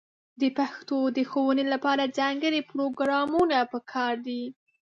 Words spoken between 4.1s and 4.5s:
دي.